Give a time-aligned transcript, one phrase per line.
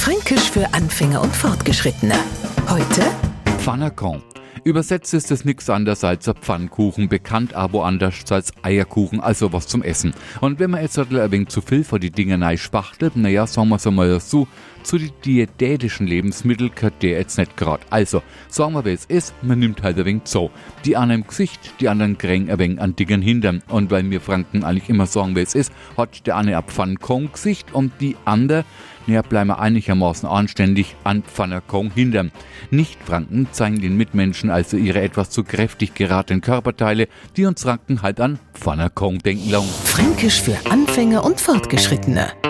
[0.00, 2.14] Fränkisch für Anfänger und Fortgeschrittene.
[2.70, 3.02] Heute
[3.58, 4.22] Pfannerkorn.
[4.64, 9.66] Übersetzt ist es nichts anderes als ein Pfannkuchen, bekannt aber anders als Eierkuchen, also was
[9.66, 10.14] zum Essen.
[10.40, 13.68] Und wenn man jetzt ein wenig zu viel von die Dinge neu spachtelt, naja, sagen
[13.68, 14.48] wir es einmal so,
[14.82, 17.82] zu den diätetischen Lebensmitteln gehört der jetzt nicht gerade.
[17.90, 20.50] Also, sagen wir, wie es ist, man nimmt halt ein wenig so.
[20.84, 23.62] Die einen im Gesicht, die anderen kriegen ein wenig an Dingen hindern.
[23.68, 27.72] Und weil wir Franken eigentlich immer sagen, wie es ist, hat der eine ein Pfannkuchen-Gesicht
[27.72, 28.64] und die andere
[29.06, 32.30] ja, bleiben wir einigermaßen anständig an Pfannerkong hindern.
[32.70, 38.20] Nicht-Franken zeigen den Mitmenschen also ihre etwas zu kräftig geratenen Körperteile, die uns Franken halt
[38.20, 39.68] an Pfannerkong denken lassen.
[39.84, 42.49] Fränkisch für Anfänger und Fortgeschrittene.